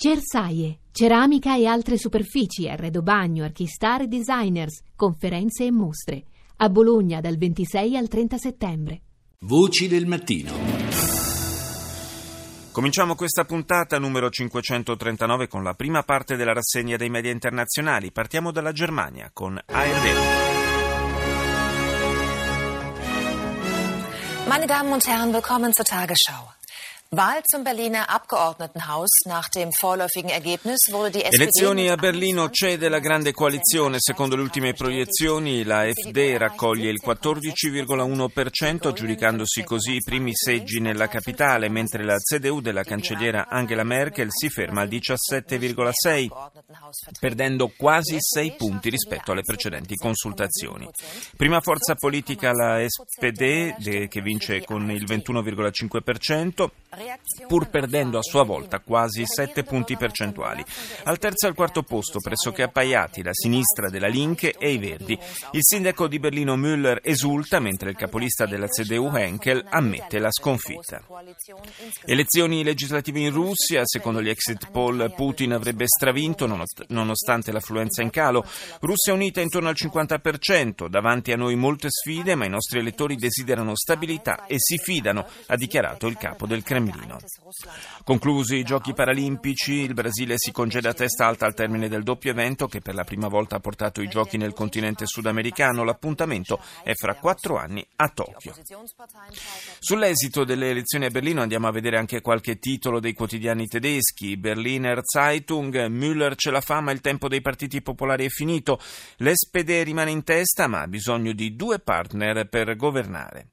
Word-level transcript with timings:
Cersaie, 0.00 0.78
ceramica 0.92 1.56
e 1.56 1.66
altre 1.66 1.98
superfici, 1.98 2.68
arredo 2.68 3.02
bagno, 3.02 3.42
archistar 3.42 4.02
e 4.02 4.06
designers, 4.06 4.82
conferenze 4.94 5.64
e 5.64 5.72
mostre. 5.72 6.22
A 6.58 6.68
Bologna 6.68 7.20
dal 7.20 7.36
26 7.36 7.96
al 7.96 8.06
30 8.06 8.38
settembre. 8.38 9.00
Voci 9.40 9.88
del 9.88 10.06
mattino. 10.06 10.52
Cominciamo 12.70 13.16
questa 13.16 13.44
puntata 13.44 13.98
numero 13.98 14.30
539 14.30 15.48
con 15.48 15.64
la 15.64 15.74
prima 15.74 16.04
parte 16.04 16.36
della 16.36 16.52
rassegna 16.52 16.96
dei 16.96 17.10
media 17.10 17.32
internazionali. 17.32 18.12
Partiamo 18.12 18.52
dalla 18.52 18.70
Germania 18.70 19.30
con 19.32 19.60
ARD. 19.66 20.06
Meine 24.46 24.66
Damen 24.66 24.92
und 24.92 25.04
Herren, 25.04 25.32
willkommen 25.32 25.72
zur 25.72 25.84
Tagesschau. 25.84 26.57
Wahl 27.10 27.40
zum 27.50 27.64
Berliner 27.64 28.10
Abgeordnetenhaus 28.10 29.08
nach 29.24 29.48
dem 29.48 29.72
vorläufigen 29.72 30.28
Ergebnis 30.28 30.76
wurde 30.90 31.12
die 31.12 31.24
SPD 31.24 31.42
Elezioni 31.42 31.88
a 31.88 31.96
Berlino 31.96 32.50
cede 32.50 32.90
la 32.90 32.98
grande 32.98 33.32
coalizione. 33.32 33.96
Secondo 33.98 34.36
le 34.36 34.42
ultime 34.42 34.74
proiezioni 34.74 35.64
la 35.64 35.86
FD 35.90 36.36
raccoglie 36.36 36.90
il 36.90 37.00
14,1%, 37.02 38.92
giudicandosi 38.92 39.64
così 39.64 39.94
i 39.94 40.02
primi 40.04 40.32
seggi 40.34 40.80
nella 40.80 41.08
capitale, 41.08 41.70
mentre 41.70 42.04
la 42.04 42.18
CDU 42.18 42.60
della 42.60 42.82
cancelliera 42.82 43.48
Angela 43.48 43.84
Merkel 43.84 44.28
si 44.28 44.50
ferma 44.50 44.82
al 44.82 44.88
17,6%, 44.88 46.28
perdendo 47.18 47.72
quasi 47.74 48.16
6 48.20 48.54
punti 48.58 48.90
rispetto 48.90 49.32
alle 49.32 49.44
precedenti 49.44 49.94
consultazioni. 49.94 50.86
Prima 51.38 51.62
forza 51.62 51.94
politica 51.94 52.52
la 52.52 52.84
SPD, 52.86 54.08
che 54.08 54.20
vince 54.20 54.62
con 54.62 54.90
il 54.90 55.04
21,5%, 55.04 56.68
pur 57.46 57.68
perdendo 57.68 58.18
a 58.18 58.22
sua 58.22 58.44
volta 58.44 58.80
quasi 58.80 59.24
7 59.26 59.62
punti 59.62 59.96
percentuali. 59.96 60.64
Al 61.04 61.18
terzo 61.18 61.46
e 61.46 61.48
al 61.50 61.54
quarto 61.54 61.82
posto, 61.82 62.18
pressoché 62.20 62.62
appaiati, 62.62 63.22
la 63.22 63.32
sinistra 63.32 63.88
della 63.88 64.08
Linke 64.08 64.54
e 64.58 64.72
i 64.72 64.78
Verdi. 64.78 65.18
Il 65.52 65.60
sindaco 65.62 66.08
di 66.08 66.18
Berlino 66.18 66.56
Müller 66.56 66.98
esulta, 67.02 67.60
mentre 67.60 67.90
il 67.90 67.96
capolista 67.96 68.46
della 68.46 68.66
CDU 68.66 69.10
Henkel 69.14 69.64
ammette 69.68 70.18
la 70.18 70.30
sconfitta. 70.30 71.02
Elezioni 72.04 72.64
legislative 72.64 73.20
in 73.20 73.32
Russia, 73.32 73.82
secondo 73.84 74.22
gli 74.22 74.28
exit 74.28 74.70
poll 74.70 75.12
Putin 75.14 75.52
avrebbe 75.52 75.84
stravinto 75.86 76.46
nonostante 76.88 77.52
l'affluenza 77.52 78.02
in 78.02 78.10
calo. 78.10 78.44
Russia 78.80 79.12
unita 79.12 79.40
intorno 79.40 79.68
al 79.68 79.76
50%, 79.76 80.88
davanti 80.88 81.32
a 81.32 81.36
noi 81.36 81.54
molte 81.54 81.88
sfide, 81.90 82.34
ma 82.34 82.44
i 82.44 82.50
nostri 82.50 82.78
elettori 82.78 83.16
desiderano 83.16 83.76
stabilità 83.76 84.46
e 84.46 84.56
si 84.58 84.78
fidano, 84.78 85.26
ha 85.46 85.56
dichiarato 85.56 86.06
il 86.06 86.16
capo 86.16 86.46
del 86.46 86.62
Cremlino. 86.62 86.87
Cremlino. 86.90 87.18
Conclusi 88.04 88.56
i 88.56 88.64
Giochi 88.64 88.94
Paralimpici, 88.94 89.74
il 89.74 89.94
Brasile 89.94 90.34
si 90.36 90.52
congeda 90.52 90.90
a 90.90 90.94
testa 90.94 91.26
alta 91.26 91.46
al 91.46 91.54
termine 91.54 91.88
del 91.88 92.02
doppio 92.02 92.30
evento 92.30 92.66
che 92.66 92.80
per 92.80 92.94
la 92.94 93.04
prima 93.04 93.28
volta 93.28 93.56
ha 93.56 93.60
portato 93.60 94.00
i 94.00 94.08
Giochi 94.08 94.36
nel 94.36 94.52
continente 94.52 95.06
sudamericano. 95.06 95.84
L'appuntamento 95.84 96.60
è 96.82 96.94
fra 96.94 97.14
quattro 97.14 97.56
anni 97.58 97.86
a 97.96 98.08
Tokyo. 98.08 98.54
Sull'esito 99.78 100.44
delle 100.44 100.70
elezioni 100.70 101.06
a 101.06 101.10
Berlino 101.10 101.42
andiamo 101.42 101.68
a 101.68 101.72
vedere 101.72 101.98
anche 101.98 102.20
qualche 102.20 102.58
titolo 102.58 103.00
dei 103.00 103.12
quotidiani 103.12 103.66
tedeschi. 103.66 104.36
Berliner 104.36 105.00
Zeitung, 105.02 105.86
Müller 105.86 106.34
ce 106.36 106.50
la 106.50 106.60
fa 106.60 106.80
ma 106.80 106.92
il 106.92 107.00
tempo 107.00 107.28
dei 107.28 107.40
partiti 107.40 107.82
popolari 107.82 108.26
è 108.26 108.28
finito. 108.28 108.80
L'SPD 109.18 109.82
rimane 109.84 110.10
in 110.10 110.24
testa 110.24 110.66
ma 110.66 110.82
ha 110.82 110.88
bisogno 110.88 111.32
di 111.32 111.54
due 111.54 111.78
partner 111.78 112.48
per 112.48 112.76
governare. 112.76 113.50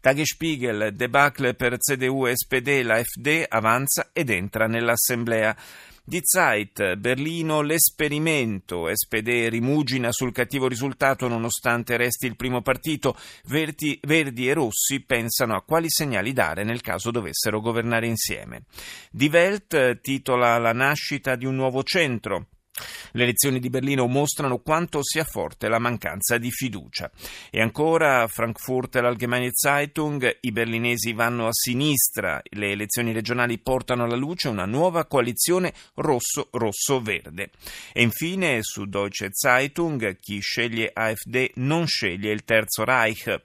Tagesspiegel, 0.00 0.92
debacle 0.94 1.54
per 1.54 1.76
CDU 1.78 2.26
SPD, 2.32 2.82
la 2.82 3.02
FD 3.02 3.46
avanza 3.48 4.10
ed 4.12 4.30
entra 4.30 4.66
nell'assemblea. 4.66 5.56
Die 6.04 6.22
Zeit, 6.22 6.94
Berlino, 6.94 7.60
l'esperimento. 7.60 8.88
SPD 8.90 9.48
rimugina 9.50 10.10
sul 10.10 10.32
cattivo 10.32 10.66
risultato 10.66 11.28
nonostante 11.28 11.98
resti 11.98 12.24
il 12.26 12.36
primo 12.36 12.62
partito. 12.62 13.14
Verdi, 13.44 13.98
Verdi, 14.00 14.48
e 14.48 14.54
Rossi 14.54 15.00
pensano 15.00 15.54
a 15.54 15.62
quali 15.62 15.88
segnali 15.90 16.32
dare 16.32 16.64
nel 16.64 16.80
caso 16.80 17.10
dovessero 17.10 17.60
governare 17.60 18.06
insieme. 18.06 18.62
Die 19.10 19.28
Welt 19.28 20.00
titola 20.00 20.56
La 20.56 20.72
nascita 20.72 21.36
di 21.36 21.44
un 21.44 21.56
nuovo 21.56 21.82
centro. 21.82 22.46
Le 23.12 23.22
elezioni 23.22 23.58
di 23.58 23.70
Berlino 23.70 24.06
mostrano 24.06 24.58
quanto 24.58 25.02
sia 25.02 25.24
forte 25.24 25.68
la 25.68 25.78
mancanza 25.78 26.38
di 26.38 26.50
fiducia. 26.50 27.10
E 27.50 27.60
ancora, 27.60 28.26
Frankfurter 28.28 29.04
Allgemeine 29.04 29.50
Zeitung, 29.52 30.38
i 30.40 30.52
berlinesi 30.52 31.12
vanno 31.12 31.46
a 31.46 31.52
sinistra, 31.52 32.40
le 32.50 32.70
elezioni 32.70 33.12
regionali 33.12 33.58
portano 33.58 34.04
alla 34.04 34.16
luce 34.16 34.48
una 34.48 34.66
nuova 34.66 35.06
coalizione 35.06 35.72
rosso-rosso-verde. 35.94 37.50
E 37.92 38.02
infine, 38.02 38.58
su 38.62 38.86
Deutsche 38.86 39.30
Zeitung, 39.32 40.16
chi 40.18 40.40
sceglie 40.40 40.90
AfD 40.92 41.50
non 41.54 41.86
sceglie 41.86 42.32
il 42.32 42.44
Terzo 42.44 42.84
Reich. 42.84 43.40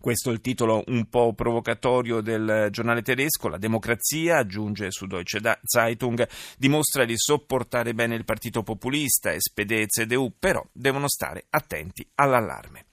Questo 0.00 0.30
è 0.30 0.32
il 0.32 0.40
titolo 0.40 0.82
un 0.88 1.08
po' 1.08 1.32
provocatorio 1.32 2.20
del 2.20 2.68
giornale 2.70 3.02
tedesco. 3.02 3.48
La 3.48 3.56
democrazia, 3.56 4.38
aggiunge 4.38 4.90
su 4.90 5.06
Deutsche 5.06 5.40
Zeitung, 5.62 6.28
dimostra 6.58 7.04
di 7.04 7.14
sopportare 7.16 7.94
bene 7.94 8.14
il 8.14 8.24
partito 8.24 8.62
populista, 8.62 9.32
SPD 9.34 9.70
e 9.70 9.86
CDU, 9.86 10.34
però 10.38 10.62
devono 10.72 11.08
stare 11.08 11.46
attenti 11.48 12.06
all'allarme. 12.16 12.86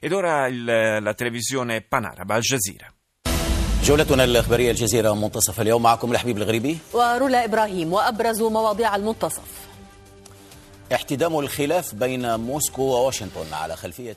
Ed 0.00 0.12
ora 0.12 0.46
il, 0.46 0.64
la 0.64 1.14
televisione 1.14 1.82
panaraba 1.82 2.34
Al 2.34 2.40
Jazeera. 2.40 2.92
جولتنا 3.84 4.24
الإخبارية 4.24 4.70
الجزيرة 4.70 5.14
منتصف 5.14 5.60
اليوم 5.60 5.82
معكم 5.82 6.12
الحبيب 6.12 6.36
الغريبي 6.36 6.78
ورولا 6.92 7.44
إبراهيم 7.44 7.92
وأبرز 7.92 8.42
مواضيع 8.42 8.96
المنتصف 8.96 9.67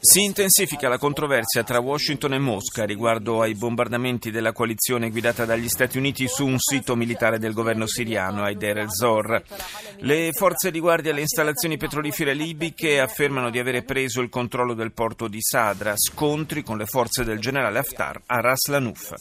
si 0.01 0.23
intensifica 0.23 0.89
la 0.89 0.97
controversia 0.97 1.63
tra 1.65 1.81
Washington 1.81 2.33
e 2.33 2.39
Mosca 2.39 2.87
riguardo 2.87 3.43
ai 3.43 3.55
bombardamenti 3.55 4.31
della 4.31 4.53
coalizione 4.53 5.11
guidata 5.11 5.45
dagli 5.45 5.69
Stati 5.69 5.99
Uniti 5.99 6.27
su 6.29 6.47
un 6.47 6.57
sito 6.59 6.97
militare 6.97 7.39
del 7.39 7.53
governo 7.53 7.87
siriano, 7.87 8.43
Aider 8.45 8.79
el-Zor. 8.79 9.43
Le 9.99 10.31
forze 10.33 10.71
di 10.71 10.81
guardia 10.81 11.13
alle 11.13 11.21
installazioni 11.21 11.77
petrolifere 11.77 12.33
libiche 12.33 13.01
affermano 13.01 13.51
di 13.51 13.59
avere 13.59 13.83
preso 13.83 14.23
il 14.23 14.31
controllo 14.31 14.73
del 14.73 14.93
porto 14.93 15.29
di 15.29 15.43
Sadra, 15.43 15.93
scontri 15.95 16.63
con 16.63 16.79
le 16.79 16.87
forze 16.87 17.23
del 17.23 17.39
generale 17.39 17.81
Haftar 17.81 18.23
a 18.25 18.41
Ras 18.41 18.69
Lanuf. 18.69 19.13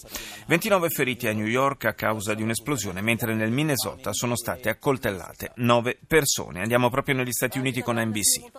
29 0.47 0.87
feriti 0.87 1.27
a 1.27 1.33
New 1.33 1.47
York 1.47 1.83
a 1.83 1.93
causa 1.95 2.33
di 2.33 2.43
un'esplosione, 2.43 3.01
mentre 3.01 3.35
nel 3.35 3.51
Minnesota 3.51 4.13
sono 4.13 4.37
state 4.37 4.69
accoltellate 4.69 5.51
9 5.55 5.99
persone. 6.07 6.61
Andiamo 6.61 6.89
proprio 6.89 7.15
negli 7.15 7.31
Stati 7.31 7.39
Uniti 7.59 7.81
con 7.81 7.97
NBC. 7.97 8.51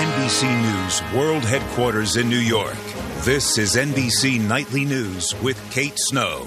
NBC 0.00 0.44
News 0.44 1.02
World 1.12 1.44
Headquarters 1.44 2.16
in 2.16 2.26
New 2.26 2.38
York, 2.40 2.78
this 3.22 3.58
is 3.58 3.76
NBC 3.76 4.40
Nightly 4.40 4.86
News 4.86 5.34
with 5.42 5.58
Kate 5.68 5.98
Snow. 5.98 6.46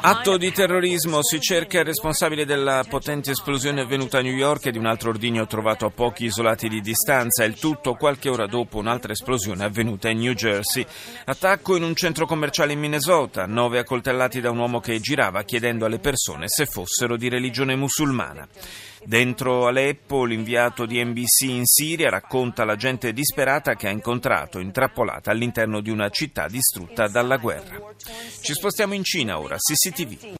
Atto 0.00 0.36
di 0.38 0.50
terrorismo 0.50 1.22
si 1.22 1.40
cerca 1.40 1.80
il 1.80 1.84
responsabile 1.84 2.46
della 2.46 2.86
potente 2.88 3.32
esplosione 3.32 3.82
avvenuta 3.82 4.16
a 4.16 4.22
New 4.22 4.32
York 4.32 4.64
e 4.64 4.70
di 4.70 4.78
un 4.78 4.86
altro 4.86 5.10
ordigno 5.10 5.46
trovato 5.46 5.84
a 5.84 5.90
pochi 5.90 6.24
isolati 6.24 6.70
di 6.70 6.80
distanza, 6.80 7.44
il 7.44 7.58
tutto 7.58 7.96
qualche 7.96 8.30
ora 8.30 8.46
dopo 8.46 8.78
un'altra 8.78 9.12
esplosione 9.12 9.62
avvenuta 9.62 10.08
in 10.08 10.20
New 10.20 10.32
Jersey. 10.32 10.86
Attacco 11.26 11.76
in 11.76 11.82
un 11.82 11.94
centro 11.94 12.24
commerciale 12.24 12.72
in 12.72 12.80
Minnesota, 12.80 13.44
nove 13.44 13.78
accoltellati 13.78 14.40
da 14.40 14.50
un 14.50 14.58
uomo 14.58 14.80
che 14.80 14.98
girava 15.00 15.42
chiedendo 15.42 15.84
alle 15.84 15.98
persone 15.98 16.48
se 16.48 16.64
fossero 16.64 17.18
di 17.18 17.28
religione 17.28 17.76
musulmana. 17.76 18.48
Dentro 19.08 19.66
Aleppo, 19.66 20.26
l'inviato 20.26 20.84
di 20.84 21.02
NBC 21.02 21.44
in 21.44 21.64
Siria 21.64 22.10
racconta 22.10 22.66
la 22.66 22.76
gente 22.76 23.14
disperata 23.14 23.74
che 23.74 23.88
ha 23.88 23.90
incontrato 23.90 24.58
intrappolata 24.58 25.30
all'interno 25.30 25.80
di 25.80 25.88
una 25.88 26.10
città 26.10 26.46
distrutta 26.46 27.08
dalla 27.08 27.38
guerra. 27.38 27.80
Ci 28.42 28.52
spostiamo 28.52 28.92
in 28.92 29.04
Cina 29.04 29.40
ora, 29.40 29.56
CCTV. 29.56 30.34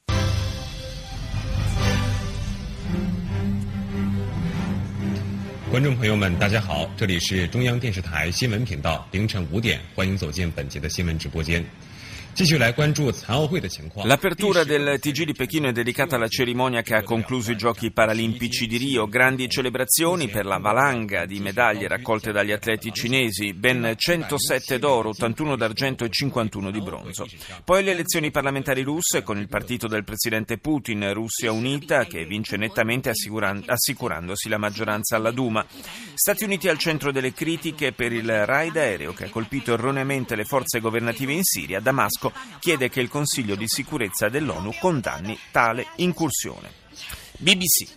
L'apertura 14.05 14.63
del 14.63 15.01
TG 15.01 15.25
di 15.25 15.33
Pechino 15.33 15.71
è 15.71 15.73
dedicata 15.73 16.15
alla 16.15 16.29
cerimonia 16.29 16.83
che 16.83 16.95
ha 16.95 17.03
concluso 17.03 17.51
i 17.51 17.57
Giochi 17.57 17.91
Paralimpici 17.91 18.69
di 18.69 18.77
Rio. 18.77 19.09
Grandi 19.09 19.49
celebrazioni 19.49 20.29
per 20.29 20.47
la 20.47 20.59
valanga 20.59 21.27
di 21.27 21.41
medaglie 21.41 21.89
raccolte 21.89 22.31
dagli 22.31 22.53
atleti 22.53 22.93
cinesi, 22.93 23.55
ben 23.55 23.93
107 23.97 24.79
d'oro, 24.79 25.09
81 25.09 25.57
d'argento 25.57 26.05
e 26.05 26.11
51 26.11 26.71
di 26.71 26.81
bronzo. 26.81 27.27
Poi 27.65 27.83
le 27.83 27.91
elezioni 27.91 28.31
parlamentari 28.31 28.83
russe 28.83 29.25
con 29.25 29.39
il 29.39 29.49
partito 29.49 29.89
del 29.89 30.05
presidente 30.05 30.59
Putin, 30.59 31.13
Russia 31.13 31.51
Unita, 31.51 32.05
che 32.05 32.25
vince 32.25 32.57
nettamente 32.57 33.11
assicurandosi 33.11 34.49
la 34.49 34.59
maggioranza 34.59 35.17
alla 35.17 35.33
Duma. 35.33 35.67
Stati 36.15 36.45
Uniti 36.45 36.69
al 36.69 36.79
centro 36.79 37.11
delle 37.11 37.33
critiche 37.33 37.91
per 37.91 38.13
il 38.13 38.47
raid 38.47 38.77
aereo 38.77 39.13
che 39.13 39.25
ha 39.25 39.29
colpito 39.29 39.73
erroneamente 39.73 40.37
le 40.37 40.45
forze 40.45 40.79
governative 40.79 41.33
in 41.33 41.43
Siria, 41.43 41.81
Damasco 41.81 42.27
chiede 42.59 42.89
che 42.89 43.01
il 43.01 43.09
Consiglio 43.09 43.55
di 43.55 43.67
sicurezza 43.67 44.29
dell'ONU 44.29 44.75
condanni 44.81 45.39
tale 45.51 45.87
incursione. 45.97 46.71
BBC. 47.39 47.97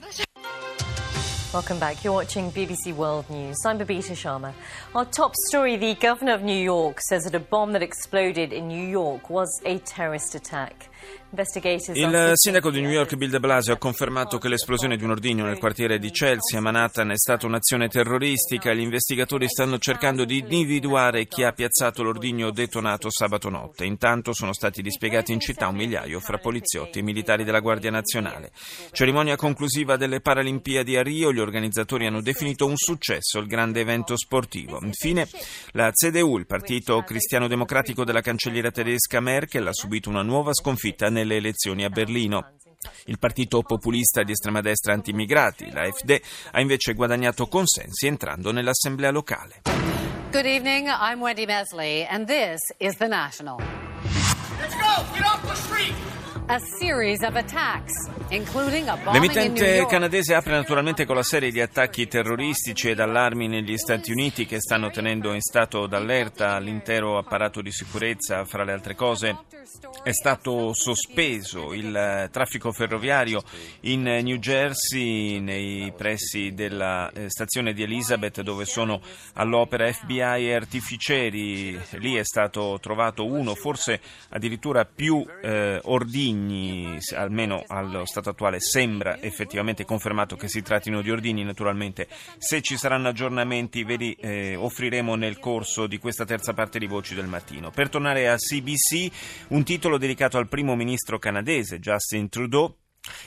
Welcome 1.54 1.80
back. 1.80 2.02
You're 2.04 2.16
watching 2.16 2.50
BBC 2.50 2.96
World 2.96 3.30
News. 3.30 3.58
I'm 3.66 3.78
Babita 3.78 4.16
Sharma. 4.16 4.54
Our 4.96 5.06
top 5.06 5.34
story 5.50 5.76
the 5.76 5.96
governor 5.96 6.34
of 6.34 6.44
New 6.44 6.56
York 6.56 7.02
says 7.02 7.24
that 7.24 7.36
a 7.36 7.42
bomb 7.42 7.74
that 7.74 7.82
exploded 7.82 8.54
in 8.54 8.70
New 8.70 8.88
York 8.88 9.30
was 9.30 9.50
a 9.66 9.80
terrorist 9.80 10.34
attack. 10.34 10.88
Il 11.34 12.32
sindaco 12.34 12.72
di 12.72 12.82
New 12.82 12.92
York 12.92 13.16
Bill 13.16 13.30
de 13.30 13.40
Blasio 13.40 13.74
ha 13.74 13.78
confermato 13.78 14.38
che 14.38 14.50
l'esplosione 14.50 14.98
di 14.98 15.06
un 15.06 15.12
ordigno 15.12 15.46
nel 15.46 15.60
quartiere 15.60 15.98
di 15.98 16.12
Chelsea 16.12 16.60
a 16.60 16.62
Manhattan 16.62 17.12
è 17.12 17.18
stata 17.18 17.46
un'azione 17.46 17.88
terroristica. 17.88 18.74
Gli 18.74 18.82
investigatori 18.82 19.48
stanno 19.48 19.78
cercando 19.78 20.26
di 20.26 20.40
individuare 20.40 21.28
chi 21.28 21.44
ha 21.44 21.54
piazzato 21.54 22.04
l'ordigno 22.04 22.52
detonato 22.52 23.10
sabato 23.10 23.50
notte. 23.50 23.86
Intanto 23.86 24.34
sono 24.34 24.52
stati 24.54 24.82
dispiegati 24.82 25.32
in 25.32 25.40
città 25.40 25.70
un 25.70 25.76
migliaio 25.76 26.20
fra 26.20 26.38
poliziotti 26.38 27.00
e 27.00 27.02
militari 27.02 27.46
della 27.46 27.62
Guardia 27.62 27.92
Nazionale. 27.92 28.52
Cerimonia 28.92 29.38
conclusiva 29.38 29.96
delle 29.96 30.20
Paralimpiadi 30.20 30.98
a 30.98 31.02
Rio. 31.02 31.32
Gli 31.32 31.40
organizzatori 31.40 32.08
hanno 32.08 32.22
definito 32.22 32.66
un 32.66 32.76
successo 32.76 33.40
il 33.40 33.48
grande 33.48 33.80
evento 33.80 34.18
sportivo. 34.18 34.80
Infine, 34.84 35.30
la 35.72 35.92
CDU, 35.92 36.38
il 36.38 36.46
partito 36.46 37.02
cristiano-democratico 37.04 38.04
della 38.04 38.22
cancelliera 38.22 38.70
tedesca 38.70 39.22
Merkel, 39.22 39.68
ha 39.68 39.74
subito 39.74 40.10
una 40.10 40.24
nuova 40.24 40.54
sconfitta 40.54 40.90
nel 41.00 41.12
nelle 41.12 41.36
elezioni 41.38 41.84
a 41.84 41.90
Berlino. 41.90 42.54
Il 43.06 43.20
partito 43.20 43.62
populista 43.62 44.24
di 44.24 44.32
estrema 44.32 44.62
destra 44.62 44.94
anti-immigrati, 44.94 45.72
l'AfD, 45.72 46.22
ha 46.52 46.62
invece 46.62 46.94
guadagnato 46.94 47.48
consensi 47.48 48.08
entrando 48.08 48.52
nell'assemblea 48.52 49.12
locale. 49.12 49.62
Good 50.32 50.46
evening, 50.46 50.88
I'm 50.88 51.20
Wendy 51.20 51.46
Mesley 51.46 52.06
and 52.10 52.26
this 52.26 52.60
is 52.78 52.96
The 52.96 53.08
National. 53.08 53.58
Let's 54.60 54.76
go! 54.76 54.91
L'emittente 59.12 59.86
canadese 59.88 60.34
apre 60.34 60.54
naturalmente 60.54 61.06
con 61.06 61.16
la 61.16 61.24
serie 61.24 61.50
di 61.50 61.62
attacchi 61.62 62.08
terroristici 62.08 62.90
ed 62.90 63.00
allarmi 63.00 63.48
negli 63.48 63.78
Stati 63.78 64.12
Uniti 64.12 64.46
che 64.46 64.60
stanno 64.60 64.90
tenendo 64.90 65.34
in 65.34 65.42
stato 65.42 65.88
d'allerta 65.88 66.58
l'intero 66.60 67.18
apparato 67.18 67.62
di 67.62 67.72
sicurezza. 67.72 68.44
Fra 68.46 68.64
le 68.64 68.74
altre 68.74 68.96
cose 68.96 69.38
è 70.04 70.12
stato 70.12 70.74
sospeso 70.74 71.74
il 71.74 72.30
traffico 72.32 72.72
ferroviario 72.72 73.42
in 73.82 74.02
New 74.02 74.38
Jersey 74.38 75.40
nei 75.40 75.94
pressi 75.96 76.54
della 76.54 77.12
eh, 77.12 77.30
stazione 77.30 77.74
di 77.74 77.84
Elizabeth 77.84 78.42
dove 78.42 78.66
sono 78.66 79.02
all'opera 79.34 79.92
FBI 79.92 80.48
e 80.48 80.54
artificieri. 80.54 81.80
Lì 81.92 82.16
è 82.16 82.24
stato 82.24 82.78
trovato 82.82 83.26
uno, 83.26 83.56
forse 83.56 84.02
addirittura 84.30 84.86
più 84.94 85.26
eh, 85.42 85.80
ordigni 85.84 86.98
almeno 87.16 87.64
allo 87.68 88.06
stato 88.06 88.30
attuale 88.30 88.60
sembra 88.60 89.20
effettivamente 89.22 89.86
confermato 89.86 90.36
che 90.36 90.48
si 90.48 90.62
trattino 90.62 91.02
di 91.02 91.12
ordigni, 91.12 91.44
naturalmente 91.44 92.08
se 92.38 92.62
ci 92.62 92.78
saranno 92.78 93.10
aggiornamenti 93.10 93.84
ve 93.84 93.96
li 93.96 94.14
eh, 94.14 94.56
offriremo 94.56 95.16
nel 95.16 95.40
corso 95.40 95.88
di 95.88 95.98
questa 95.98 96.26
terza 96.26 96.54
parte 96.54 96.80
di 96.80 96.88
Voci 96.88 97.16
del 97.16 97.28
Mattino. 97.28 97.72
Per 97.72 97.90
tornare 97.90 98.30
a 98.30 98.36
CBC, 98.36 99.12
un 99.50 99.64
titolo 99.64 99.98
dedicato 99.98 100.38
al 100.38 100.48
primo 100.48 100.76
ministro 100.76 101.20
canadese 101.20 101.80
Justin 101.80 102.30
Trudeau 102.30 102.76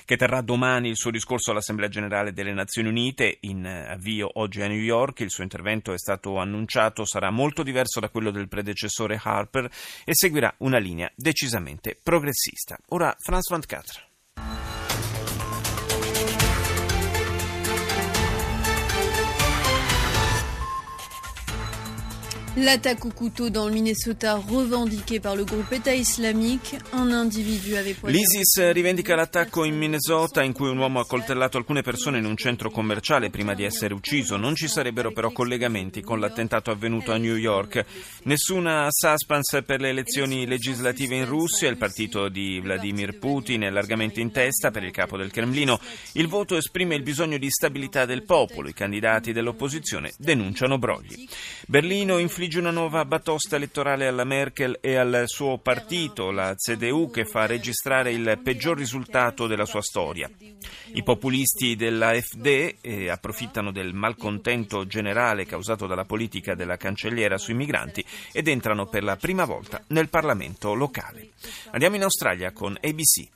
che 0.04 0.16
terrà 0.16 0.40
domani 0.40 0.88
il 0.88 0.96
suo 0.96 1.10
discorso 1.10 1.50
all'Assemblea 1.50 1.88
generale 1.88 2.32
delle 2.32 2.52
Nazioni 2.52 2.88
Unite 2.88 3.38
in 3.40 3.64
eh, 3.64 3.90
avvio 3.90 4.30
oggi 4.34 4.62
a 4.62 4.66
New 4.66 4.78
York. 4.78 5.20
Il 5.20 5.30
suo 5.30 5.42
intervento 5.42 5.92
è 5.92 5.98
stato 5.98 6.38
annunciato, 6.38 7.04
sarà 7.04 7.30
molto 7.30 7.62
diverso 7.62 8.00
da 8.00 8.08
quello 8.08 8.30
del 8.30 8.48
predecessore 8.48 9.20
Harper 9.22 9.70
e 10.04 10.14
seguirà 10.14 10.54
una 10.58 10.78
linea 10.78 11.10
decisamente 11.14 11.98
progressista. 12.00 12.78
Ora 12.88 13.14
France 13.18 13.52
24. 13.52 14.13
L'attaque 22.56 23.04
au 23.04 23.10
couteau 23.10 23.50
dans 23.50 23.66
le 23.66 23.72
Minnesota 23.72 24.36
revendiquée 24.36 25.18
par 25.18 25.34
le 25.34 25.44
groupe 25.44 25.72
État 25.72 25.92
islamique, 25.92 26.76
un 26.92 27.10
individu 27.10 27.74
avait 27.74 27.94
poignardé. 27.94 28.24
L'ISIS 28.24 28.70
rivendica 28.70 29.16
l'attacco 29.16 29.64
in 29.64 29.76
Minnesota 29.76 30.40
in 30.44 30.52
cui 30.52 30.68
un 30.68 30.78
uomo 30.78 31.00
ha 31.00 31.04
coltellato 31.04 31.58
alcune 31.58 31.82
persone 31.82 32.18
in 32.18 32.24
un 32.24 32.36
centro 32.36 32.70
commerciale 32.70 33.28
prima 33.30 33.54
di 33.54 33.64
essere 33.64 33.92
ucciso. 33.92 34.36
Non 34.36 34.54
ci 34.54 34.68
sarebbero 34.68 35.10
però 35.10 35.32
collegamenti 35.32 36.00
con 36.00 36.20
l'attentato 36.20 36.70
avvenuto 36.70 37.10
a 37.10 37.16
New 37.16 37.34
York. 37.34 37.84
Nessuna 38.22 38.86
suspense 38.88 39.64
per 39.64 39.80
le 39.80 39.88
elezioni 39.88 40.46
legislative 40.46 41.16
in 41.16 41.26
Russia. 41.26 41.68
Il 41.68 41.76
partito 41.76 42.28
di 42.28 42.60
Vladimir 42.60 43.18
Putin 43.18 43.62
è 43.62 43.70
largamente 43.70 44.20
in 44.20 44.30
testa 44.30 44.70
per 44.70 44.84
il 44.84 44.92
capo 44.92 45.16
del 45.16 45.32
Cremlino. 45.32 45.80
Il 46.12 46.28
voto 46.28 46.56
esprime 46.56 46.94
il 46.94 47.02
bisogno 47.02 47.36
di 47.36 47.50
stabilità 47.50 48.04
del 48.04 48.22
popolo. 48.22 48.68
I 48.68 48.74
candidati 48.74 49.32
dell'opposizione 49.32 50.12
denunciano 50.18 50.78
brogli. 50.78 51.26
Berlino 51.66 52.18
infligge 52.18 52.42
infligge 52.44 52.58
una 52.58 52.78
nuova 52.78 53.06
batosta 53.06 53.56
elettorale 53.56 54.06
alla 54.06 54.24
Merkel 54.24 54.76
e 54.82 54.96
al 54.96 55.22
suo 55.26 55.56
partito, 55.56 56.30
la 56.30 56.54
CDU, 56.54 57.10
che 57.10 57.24
fa 57.24 57.46
registrare 57.46 58.12
il 58.12 58.38
peggior 58.42 58.76
risultato 58.76 59.46
della 59.46 59.64
sua 59.64 59.80
storia. 59.80 60.28
I 60.92 61.02
populisti 61.02 61.74
dell'AfD 61.74 63.08
approfittano 63.08 63.72
del 63.72 63.94
malcontento 63.94 64.86
generale 64.86 65.46
causato 65.46 65.86
dalla 65.86 66.04
politica 66.04 66.54
della 66.54 66.76
cancelliera 66.76 67.38
sui 67.38 67.54
migranti 67.54 68.04
ed 68.30 68.46
entrano 68.46 68.86
per 68.88 69.04
la 69.04 69.16
prima 69.16 69.46
volta 69.46 69.82
nel 69.88 70.10
Parlamento 70.10 70.74
locale. 70.74 71.30
Andiamo 71.70 71.96
in 71.96 72.02
Australia 72.02 72.52
con 72.52 72.76
ABC. 72.78 73.26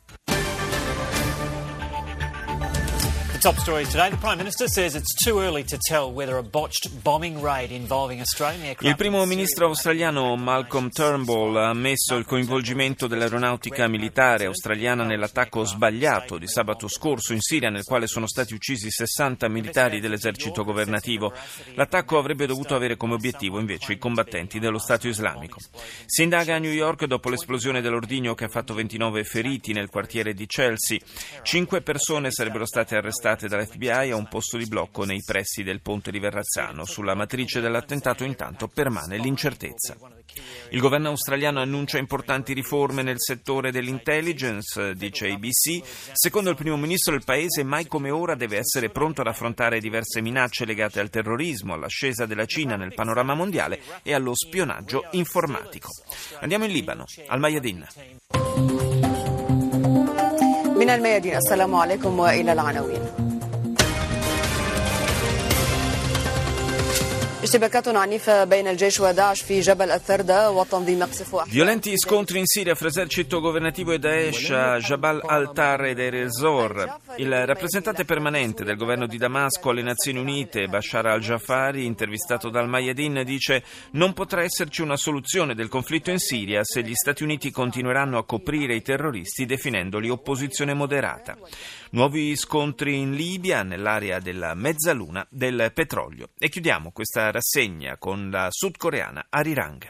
The 3.38 3.50
top 3.50 3.58
story 3.60 3.84
today, 3.84 4.10
the 4.10 4.16
Prime 4.16 4.36
Minister 4.36 4.66
says 4.66 4.96
it's 4.96 5.14
too 5.14 5.38
early 5.38 5.62
to 5.62 5.78
tell 5.78 6.12
whether 6.12 6.38
a 6.38 6.42
botched 6.42 6.90
bombing 7.04 7.40
raid 7.40 7.70
involving 7.70 8.20
Australian 8.20 8.64
aircraft... 8.64 8.84
Il 8.84 8.96
primo 8.96 9.24
ministro 9.26 9.66
australiano 9.66 10.34
Malcolm 10.34 10.90
Turnbull 10.90 11.56
ha 11.56 11.68
ammesso 11.68 12.16
il 12.16 12.24
coinvolgimento 12.24 13.06
dell'aeronautica 13.06 13.86
militare 13.86 14.46
australiana 14.46 15.04
nell'attacco 15.04 15.62
sbagliato 15.62 16.36
di 16.36 16.48
sabato 16.48 16.88
scorso 16.88 17.32
in 17.32 17.40
Siria 17.40 17.70
nel 17.70 17.84
quale 17.84 18.08
sono 18.08 18.26
stati 18.26 18.54
uccisi 18.54 18.90
60 18.90 19.46
militari 19.46 20.00
dell'esercito 20.00 20.64
governativo. 20.64 21.32
L'attacco 21.74 22.18
avrebbe 22.18 22.44
dovuto 22.46 22.74
avere 22.74 22.96
come 22.96 23.14
obiettivo 23.14 23.60
invece 23.60 23.92
i 23.92 23.98
combattenti 23.98 24.58
dello 24.58 24.78
Stato 24.78 25.06
islamico. 25.06 25.58
Si 26.06 26.24
indaga 26.24 26.56
a 26.56 26.58
New 26.58 26.72
York 26.72 27.04
dopo 27.04 27.28
l'esplosione 27.28 27.80
dell'ordigno 27.80 28.34
che 28.34 28.46
ha 28.46 28.48
fatto 28.48 28.74
29 28.74 29.22
feriti 29.22 29.72
nel 29.72 29.90
quartiere 29.90 30.34
di 30.34 30.46
Chelsea. 30.46 30.98
Cinque 31.44 31.82
persone 31.82 32.32
sarebbero 32.32 32.66
state 32.66 32.96
arrestate 32.96 33.26
arrestate 33.37 33.47
dall'FBI 33.47 34.09
a 34.09 34.15
un 34.15 34.27
posto 34.27 34.57
di 34.57 34.65
blocco 34.65 35.03
nei 35.05 35.21
pressi 35.23 35.61
del 35.61 35.81
ponte 35.81 36.09
di 36.09 36.17
Verrazzano. 36.17 36.83
Sulla 36.83 37.13
matrice 37.13 37.61
dell'attentato 37.61 38.23
intanto 38.23 38.67
permane 38.67 39.17
l'incertezza. 39.17 39.95
Il 40.71 40.79
governo 40.79 41.09
australiano 41.09 41.61
annuncia 41.61 41.99
importanti 41.99 42.53
riforme 42.53 43.03
nel 43.03 43.19
settore 43.19 43.71
dell'intelligence, 43.71 44.95
dice 44.95 45.29
ABC. 45.29 45.83
Secondo 46.13 46.49
il 46.49 46.55
primo 46.55 46.75
ministro 46.75 47.13
il 47.13 47.23
paese 47.23 47.63
mai 47.63 47.85
come 47.85 48.09
ora 48.09 48.33
deve 48.33 48.57
essere 48.57 48.89
pronto 48.89 49.21
ad 49.21 49.27
affrontare 49.27 49.79
diverse 49.79 50.19
minacce 50.19 50.65
legate 50.65 50.99
al 50.99 51.11
terrorismo, 51.11 51.75
all'ascesa 51.75 52.25
della 52.25 52.45
Cina 52.45 52.75
nel 52.75 52.95
panorama 52.95 53.35
mondiale 53.35 53.79
e 54.01 54.13
allo 54.13 54.33
spionaggio 54.33 55.05
informatico. 55.11 55.89
Andiamo 56.39 56.65
in 56.65 56.71
Libano, 56.71 57.05
al 57.27 57.39
Mayadin. 57.39 57.87
من 60.83 60.89
الميادين 60.89 61.35
السلام 61.35 61.75
عليكم 61.75 62.19
والى 62.19 62.53
العناوين 62.53 63.26
اشتباكات 67.43 67.87
عنيفة 67.87 68.43
بين 68.43 68.67
الجيش 68.67 68.99
وداعش 68.99 69.41
في 69.41 69.59
جبل 69.59 69.91
الثردة 69.91 70.51
وتنظيم 70.51 71.03
قصف 71.03 71.35
Violenti 71.49 71.97
scontri 71.97 72.39
in 72.39 72.45
Siria 72.45 72.73
fra 72.73 72.87
esercito 72.87 73.41
governativo 73.41 73.91
e 73.91 73.99
Daesh 73.99 74.49
a 74.51 74.77
Jabal 74.77 75.21
al-Tar 75.25 75.85
ed 75.85 75.97
Deir 75.97 76.15
ez-Zor. 76.15 76.99
Il 77.17 77.45
rappresentante 77.45 78.05
permanente 78.05 78.63
del 78.63 78.77
governo 78.77 79.07
di 79.07 79.17
Damasco 79.17 79.69
alle 79.69 79.81
Nazioni 79.81 80.19
Unite, 80.19 80.67
Bashar 80.67 81.05
al-Jafari, 81.05 81.85
intervistato 81.85 82.49
dal 82.49 82.69
Mayadin, 82.69 83.23
dice 83.25 83.63
non 83.91 84.13
potrà 84.13 84.41
esserci 84.43 84.81
una 84.81 84.97
soluzione 84.97 85.53
del 85.53 85.67
conflitto 85.67 86.11
in 86.11 86.19
Siria 86.19 86.63
se 86.63 86.81
gli 86.81 86.95
Stati 86.95 87.23
Uniti 87.23 87.51
continueranno 87.51 88.17
a 88.17 88.25
coprire 88.25 88.73
i 88.73 88.81
terroristi 88.81 89.45
definendoli 89.45 90.09
opposizione 90.09 90.73
moderata. 90.73 91.37
Nuovi 91.91 92.35
scontri 92.35 92.99
in 92.99 93.13
Libia, 93.13 93.61
nell'area 93.61 94.19
della 94.19 94.55
mezzaluna 94.55 95.25
del 95.29 95.71
petrolio. 95.73 96.29
E 96.39 96.49
chiudiamo 96.49 96.91
questa 96.91 97.29
rassegna 97.38 97.96
con 97.98 98.30
la 98.30 98.48
sudcoreana 98.50 99.26
Arirang. 99.30 99.84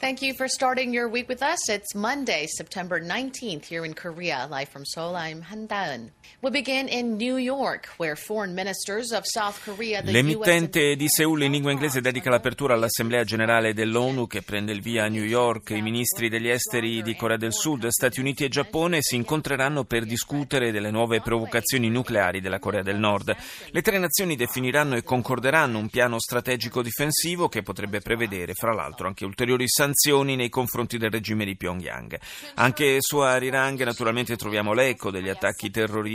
Thank 0.00 0.20
you 0.20 0.34
for 0.34 0.48
starting 0.48 0.92
your 0.92 1.08
week 1.08 1.28
with 1.28 1.44
us. 1.44 1.68
It's 1.68 1.94
Monday, 1.94 2.48
September 2.48 3.00
19th 3.00 3.64
here 3.66 3.84
in 3.84 3.94
Korea. 3.94 4.48
Live 4.50 4.68
from 4.68 4.84
Seoul, 4.84 5.14
I'm 5.14 5.42
Han 5.42 5.68
Daeun. 5.68 6.10
We 6.40 6.50
begin 6.50 6.88
in 6.88 7.16
New 7.16 7.36
York, 7.36 7.94
where 7.98 8.16
foreign 8.16 8.52
ministers 8.52 9.12
of 9.12 9.22
South 9.24 9.62
Korea, 9.64 10.02
the 10.02 10.10
L'emittente 10.10 10.96
di 10.96 11.08
Seul 11.08 11.42
in 11.42 11.52
lingua 11.52 11.70
inglese 11.70 12.00
dedica 12.00 12.30
l'apertura 12.30 12.74
all'Assemblea 12.74 13.22
generale 13.22 13.74
dell'ONU 13.74 14.26
che 14.26 14.42
prende 14.42 14.72
il 14.72 14.80
via 14.80 15.04
a 15.04 15.08
New 15.08 15.22
York. 15.22 15.70
I 15.70 15.82
ministri 15.82 16.28
degli 16.28 16.48
esteri 16.48 17.00
di 17.02 17.14
Corea 17.14 17.36
del 17.36 17.52
Sud, 17.52 17.86
Stati 17.86 18.18
Uniti 18.18 18.44
e 18.44 18.48
Giappone 18.48 18.98
si 19.02 19.14
incontreranno 19.14 19.84
per 19.84 20.04
discutere 20.04 20.72
delle 20.72 20.90
nuove 20.90 21.20
provocazioni 21.20 21.88
nucleari 21.88 22.40
della 22.40 22.58
Corea 22.58 22.82
del 22.82 22.98
Nord. 22.98 23.36
Le 23.70 23.82
tre 23.82 23.98
nazioni 23.98 24.34
definiranno 24.34 24.96
e 24.96 25.04
concorderanno 25.04 25.78
un 25.78 25.90
piano 25.90 26.18
strategico 26.18 26.82
difensivo 26.82 27.48
che 27.48 27.62
potrebbe 27.62 28.00
prevedere, 28.00 28.54
fra 28.54 28.72
l'altro, 28.74 29.06
anche 29.06 29.24
ulteriori 29.24 29.68
sanzioni 29.68 30.34
nei 30.34 30.48
confronti 30.48 30.98
del 30.98 31.10
regime 31.10 31.44
di 31.44 31.56
Pyongyang. 31.56 32.18
Anche 32.54 32.96
su 32.98 33.18
Arirang 33.18 33.80
naturalmente 33.84 34.36
troviamo 34.36 34.72
l'eco 34.72 35.10
degli 35.12 35.28
attacchi 35.28 35.70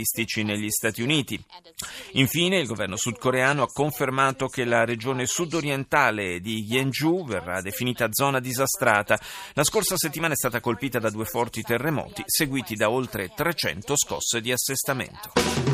terroristici 0.08 0.42
negli 0.42 0.70
Stati 0.70 1.02
Uniti. 1.02 1.42
Infine 2.12 2.58
il 2.58 2.66
governo 2.66 2.96
sudcoreano 2.96 3.62
ha 3.62 3.72
confermato 3.72 4.46
che 4.46 4.64
la 4.64 4.84
regione 4.84 5.26
sudorientale 5.26 6.40
di 6.40 6.64
Yeonju 6.68 7.26
verrà 7.26 7.60
definita 7.60 8.08
zona 8.10 8.40
disastrata. 8.40 9.18
La 9.52 9.64
scorsa 9.64 9.96
settimana 9.96 10.32
è 10.32 10.36
stata 10.36 10.60
colpita 10.60 10.98
da 10.98 11.10
due 11.10 11.24
forti 11.24 11.62
terremoti 11.62 12.22
seguiti 12.26 12.74
da 12.74 12.90
oltre 12.90 13.32
300 13.34 13.96
scosse 13.96 14.40
di 14.40 14.52
assestamento. 14.52 15.67